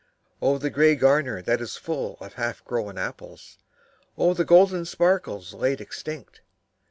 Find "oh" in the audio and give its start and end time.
0.41-0.57, 4.17-4.33